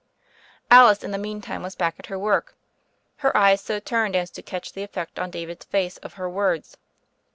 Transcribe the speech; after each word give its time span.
Alice 0.71 1.03
in 1.03 1.11
the 1.11 1.19
meantime 1.19 1.61
was 1.61 1.75
back 1.75 1.93
at 1.99 2.07
her 2.07 2.17
work, 2.17 2.55
her 3.17 3.37
eyes 3.37 3.61
so 3.61 3.79
turned 3.79 4.15
as 4.15 4.31
to 4.31 4.41
catch 4.41 4.73
the 4.73 4.81
effect 4.81 5.19
on 5.19 5.29
David's 5.29 5.65
face 5.65 5.97
of 5.97 6.13
her 6.15 6.27
words. 6.27 6.75